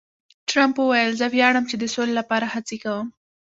[0.49, 3.07] ټرمپ وویل، زه ویاړم چې د سولې لپاره هڅې کوم.